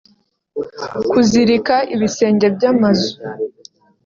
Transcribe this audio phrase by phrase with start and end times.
[1.09, 3.09] kuzirika ibisenge by’amazu